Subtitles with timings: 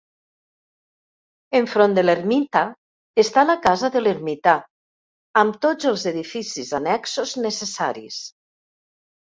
[1.59, 2.63] Enfront de l'ermita
[3.25, 4.57] està la casa de l'ermità
[5.43, 8.23] amb tots els edificis annexos necessaris.